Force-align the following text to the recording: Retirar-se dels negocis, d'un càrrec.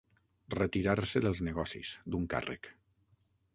Retirar-se 0.53 1.21
dels 1.27 1.43
negocis, 1.49 1.93
d'un 2.15 2.27
càrrec. 2.35 2.73